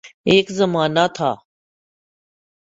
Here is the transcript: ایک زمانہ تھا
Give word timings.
ایک 0.29 0.47
زمانہ 0.59 1.05
تھا 1.15 1.31